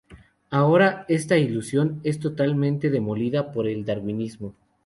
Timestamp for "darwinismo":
3.85-4.55